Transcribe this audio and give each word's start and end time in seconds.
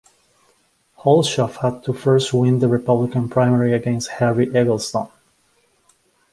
Hulshof 1.01 1.57
had 1.57 1.83
to 1.83 1.93
first 1.93 2.33
win 2.33 2.57
the 2.57 2.67
Republican 2.67 3.29
primary 3.29 3.71
against 3.73 4.09
Harry 4.09 4.47
Eggleston. 4.51 5.07